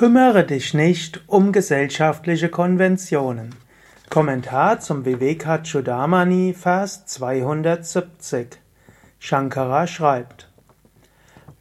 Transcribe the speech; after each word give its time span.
Kümmere 0.00 0.44
dich 0.44 0.72
nicht 0.72 1.20
um 1.26 1.52
gesellschaftliche 1.52 2.48
Konventionen. 2.48 3.54
Kommentar 4.08 4.80
zum 4.80 5.04
Vivekachudamani, 5.04 6.54
Vers 6.54 7.04
270. 7.04 8.58
Shankara 9.18 9.86
schreibt: 9.86 10.48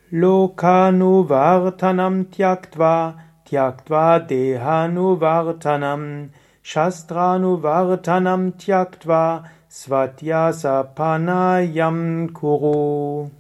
Lokanuvartanam 0.10 2.32
tyaktva, 2.32 3.16
tyaktva 3.44 4.20
dehanuvartanam, 4.20 6.30
shastranuvartanam 6.64 8.58
tyaktva, 8.58 9.44
svatyasapanayam 9.68 12.32
kuru. 12.32 13.32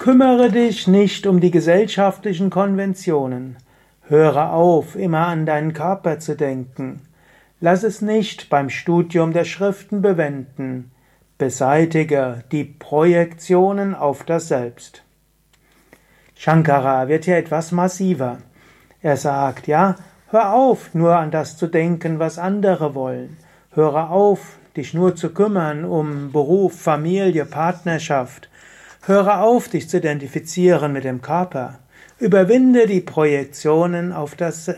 Kümmere 0.00 0.50
dich 0.50 0.86
nicht 0.86 1.26
um 1.26 1.40
die 1.40 1.50
gesellschaftlichen 1.50 2.48
Konventionen. 2.48 3.58
Höre 4.08 4.50
auf, 4.50 4.96
immer 4.96 5.26
an 5.26 5.44
deinen 5.44 5.74
Körper 5.74 6.18
zu 6.18 6.36
denken. 6.36 7.02
Lass 7.60 7.82
es 7.82 8.00
nicht 8.00 8.48
beim 8.48 8.70
Studium 8.70 9.34
der 9.34 9.44
Schriften 9.44 10.00
bewenden. 10.00 10.90
Beseitige 11.36 12.44
die 12.50 12.64
Projektionen 12.64 13.94
auf 13.94 14.24
das 14.24 14.48
Selbst. 14.48 15.02
Shankara 16.34 17.08
wird 17.08 17.26
hier 17.26 17.36
etwas 17.36 17.70
massiver. 17.70 18.38
Er 19.02 19.18
sagt, 19.18 19.66
ja, 19.66 19.96
hör 20.30 20.54
auf, 20.54 20.94
nur 20.94 21.14
an 21.14 21.30
das 21.30 21.58
zu 21.58 21.66
denken, 21.66 22.18
was 22.18 22.38
andere 22.38 22.94
wollen. 22.94 23.36
Höre 23.72 24.08
auf, 24.10 24.56
dich 24.78 24.94
nur 24.94 25.14
zu 25.14 25.28
kümmern 25.34 25.84
um 25.84 26.32
Beruf, 26.32 26.80
Familie, 26.80 27.44
Partnerschaft. 27.44 28.48
Höre 29.02 29.40
auf, 29.42 29.68
dich 29.68 29.88
zu 29.88 29.98
identifizieren 29.98 30.92
mit 30.92 31.04
dem 31.04 31.22
Körper. 31.22 31.78
Überwinde 32.18 32.86
die 32.86 33.00
Projektionen 33.00 34.12
auf 34.12 34.34
das, 34.34 34.70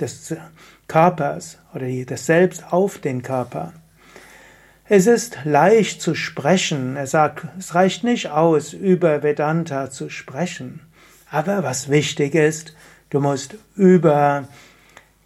des 0.00 0.34
Körpers 0.88 1.58
oder 1.74 1.86
des 1.86 2.26
Selbst 2.26 2.72
auf 2.72 2.98
den 2.98 3.22
Körper. 3.22 3.72
Es 4.88 5.06
ist 5.06 5.38
leicht 5.44 6.00
zu 6.00 6.14
sprechen. 6.14 6.96
Er 6.96 7.06
sagt, 7.06 7.46
es 7.58 7.74
reicht 7.74 8.04
nicht 8.04 8.30
aus, 8.30 8.72
über 8.72 9.22
Vedanta 9.22 9.90
zu 9.90 10.08
sprechen. 10.08 10.80
Aber 11.30 11.62
was 11.64 11.90
wichtig 11.90 12.34
ist, 12.34 12.74
du 13.10 13.20
musst 13.20 13.56
über 13.74 14.48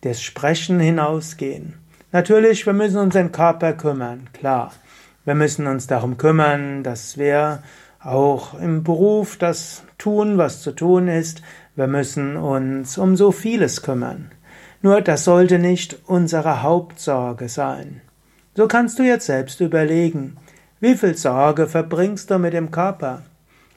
das 0.01 0.23
Sprechen 0.23 0.81
hinausgehen. 0.81 1.75
Natürlich, 2.11 2.67
wir 2.67 2.73
müssen 2.73 2.99
uns 2.99 3.13
den 3.13 3.33
Körper 3.33 3.75
kümmern, 3.75 4.29
klar. 4.33 4.73
Wir 5.25 5.35
müssen 5.35 5.67
uns 5.67 5.87
darum 5.87 6.17
kümmern, 6.17 6.83
dass 6.83 7.19
wir 7.19 7.63
auch 8.03 8.59
im 8.59 8.83
Beruf 8.83 9.37
das 9.37 9.83
tun, 9.99 10.39
was 10.39 10.63
zu 10.63 10.73
tun 10.73 11.09
ist. 11.09 11.43
Wir 11.77 11.87
müssen 11.87 12.37
uns 12.37 12.99
um 12.99 13.17
so 13.17 13.33
vieles 13.33 13.83
kümmern. 13.83 14.31
Nur 14.83 15.03
das 15.03 15.25
sollte 15.25 15.59
nicht 15.59 15.99
unsere 16.07 16.63
Hauptsorge 16.63 17.49
sein. 17.49 18.01
So 18.57 18.67
kannst 18.67 18.99
du 18.99 19.03
jetzt 19.03 19.27
selbst 19.27 19.61
überlegen, 19.61 20.37
wie 20.81 20.97
viel 20.97 21.17
Sorge 21.17 21.67
verbringst 21.67 22.31
du 22.31 22.39
mit 22.39 22.55
dem 22.55 22.71
Körper? 22.71 23.23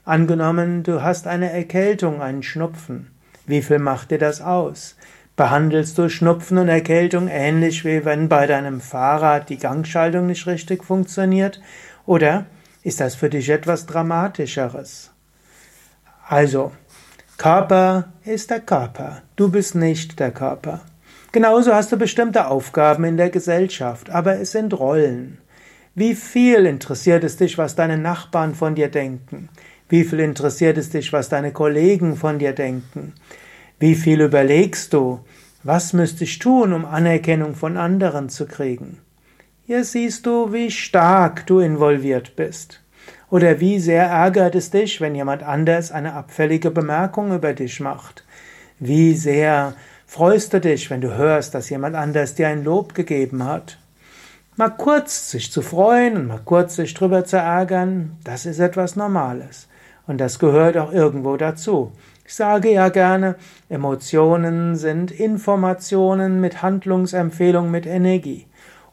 Angenommen, 0.05 0.83
du 0.83 1.01
hast 1.01 1.27
eine 1.27 1.51
Erkältung, 1.51 2.21
einen 2.21 2.43
Schnupfen. 2.43 3.11
Wie 3.45 3.61
viel 3.61 3.79
macht 3.79 4.11
dir 4.11 4.17
das 4.17 4.41
aus? 4.41 4.95
Behandelst 5.35 5.97
du 5.97 6.09
Schnupfen 6.09 6.57
und 6.57 6.69
Erkältung 6.69 7.27
ähnlich 7.27 7.83
wie 7.83 8.05
wenn 8.05 8.29
bei 8.29 8.47
deinem 8.47 8.79
Fahrrad 8.79 9.49
die 9.49 9.57
Gangschaltung 9.57 10.27
nicht 10.27 10.47
richtig 10.47 10.83
funktioniert? 10.83 11.59
Oder 12.05 12.45
ist 12.83 12.99
das 12.99 13.15
für 13.15 13.29
dich 13.29 13.49
etwas 13.49 13.85
Dramatischeres? 13.85 15.11
Also, 16.27 16.71
Körper 17.37 18.13
ist 18.25 18.49
der 18.49 18.59
Körper, 18.59 19.21
du 19.35 19.49
bist 19.49 19.75
nicht 19.75 20.19
der 20.19 20.31
Körper. 20.31 20.81
Genauso 21.31 21.73
hast 21.73 21.91
du 21.91 21.97
bestimmte 21.97 22.47
Aufgaben 22.47 23.05
in 23.05 23.17
der 23.17 23.29
Gesellschaft, 23.29 24.09
aber 24.09 24.39
es 24.39 24.51
sind 24.51 24.77
Rollen. 24.77 25.39
Wie 25.95 26.15
viel 26.15 26.65
interessiert 26.65 27.23
es 27.23 27.37
dich, 27.37 27.57
was 27.57 27.75
deine 27.75 27.97
Nachbarn 27.97 28.55
von 28.55 28.75
dir 28.75 28.89
denken? 28.89 29.49
Wie 29.89 30.03
viel 30.03 30.19
interessiert 30.19 30.77
es 30.77 30.89
dich, 30.89 31.11
was 31.13 31.29
deine 31.29 31.51
Kollegen 31.51 32.15
von 32.15 32.39
dir 32.39 32.53
denken? 32.53 33.13
Wie 33.79 33.95
viel 33.95 34.21
überlegst 34.21 34.93
du, 34.93 35.19
was 35.63 35.93
müsste 35.93 36.23
ich 36.23 36.39
tun, 36.39 36.73
um 36.73 36.85
Anerkennung 36.85 37.55
von 37.55 37.77
anderen 37.77 38.29
zu 38.29 38.45
kriegen? 38.45 39.02
Hier 39.65 39.85
siehst 39.85 40.25
du, 40.25 40.51
wie 40.51 40.69
stark 40.69 41.47
du 41.47 41.59
involviert 41.59 42.35
bist. 42.35 42.81
Oder 43.29 43.61
wie 43.61 43.79
sehr 43.79 44.03
ärgert 44.07 44.55
es 44.55 44.71
dich, 44.71 44.99
wenn 44.99 45.15
jemand 45.15 45.41
anders 45.41 45.89
eine 45.89 46.15
abfällige 46.15 46.69
Bemerkung 46.69 47.33
über 47.33 47.53
dich 47.53 47.79
macht? 47.79 48.25
Wie 48.79 49.13
sehr 49.13 49.73
freust 50.05 50.51
du 50.51 50.59
dich, 50.59 50.89
wenn 50.89 50.99
du 50.99 51.15
hörst, 51.15 51.55
dass 51.55 51.69
jemand 51.69 51.95
anders 51.95 52.35
dir 52.35 52.49
ein 52.49 52.65
Lob 52.65 52.93
gegeben 52.93 53.45
hat? 53.45 53.77
Mal 54.57 54.71
kurz 54.71 55.31
sich 55.31 55.49
zu 55.49 55.61
freuen 55.61 56.17
und 56.17 56.27
mal 56.27 56.41
kurz 56.43 56.75
sich 56.75 56.93
drüber 56.93 57.23
zu 57.23 57.37
ärgern, 57.37 58.17
das 58.25 58.45
ist 58.45 58.59
etwas 58.59 58.97
Normales. 58.97 59.69
Und 60.07 60.19
das 60.19 60.39
gehört 60.39 60.75
auch 60.75 60.91
irgendwo 60.91 61.37
dazu. 61.37 61.93
Ich 62.25 62.35
sage 62.35 62.69
ja 62.69 62.89
gerne, 62.89 63.37
Emotionen 63.69 64.75
sind 64.75 65.09
Informationen 65.09 66.41
mit 66.41 66.61
Handlungsempfehlung, 66.61 67.71
mit 67.71 67.85
Energie. 67.85 68.45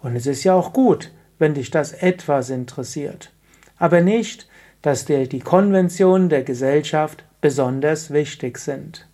Und 0.03 0.17
es 0.17 0.27
ist 0.27 0.45
ja 0.45 0.55
auch 0.55 0.73
gut, 0.73 1.13
wenn 1.39 1.55
dich 1.55 1.71
das 1.71 1.93
etwas 1.93 2.51
interessiert. 2.51 3.33
Aber 3.79 4.01
nicht, 4.01 4.49
dass 4.83 5.05
dir 5.05 5.27
die 5.27 5.41
Konventionen 5.41 6.29
der 6.29 6.43
Gesellschaft 6.43 7.25
besonders 7.41 8.11
wichtig 8.11 8.59
sind. 8.59 9.07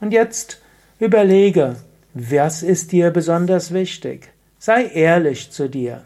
Und 0.00 0.12
jetzt 0.12 0.60
überlege, 0.98 1.76
was 2.14 2.62
ist 2.62 2.92
dir 2.92 3.10
besonders 3.10 3.72
wichtig? 3.72 4.32
Sei 4.58 4.86
ehrlich 4.86 5.50
zu 5.50 5.68
dir. 5.68 6.04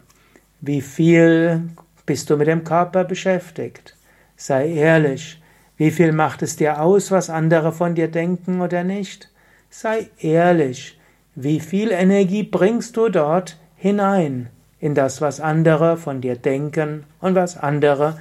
Wie 0.61 0.81
viel 0.81 1.63
bist 2.05 2.29
du 2.29 2.37
mit 2.37 2.47
dem 2.47 2.63
Körper 2.63 3.03
beschäftigt? 3.03 3.95
Sei 4.35 4.71
ehrlich. 4.71 5.41
Wie 5.77 5.91
viel 5.91 6.11
macht 6.11 6.41
es 6.41 6.55
dir 6.55 6.81
aus, 6.81 7.11
was 7.11 7.29
andere 7.29 7.71
von 7.71 7.93
dir 7.93 8.07
denken 8.07 8.61
oder 8.61 8.83
nicht? 8.83 9.29
Sei 9.69 10.09
ehrlich. 10.19 10.99
Wie 11.35 11.59
viel 11.59 11.91
Energie 11.91 12.43
bringst 12.43 12.97
du 12.97 13.09
dort 13.09 13.57
hinein 13.77 14.49
in 14.79 14.95
das, 14.95 15.21
was 15.21 15.39
andere 15.39 15.97
von 15.97 16.21
dir 16.21 16.35
denken 16.35 17.05
und 17.19 17.35
was 17.35 17.57
andere 17.57 18.19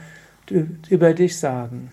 über 0.88 1.12
dich 1.12 1.38
sagen? 1.38 1.90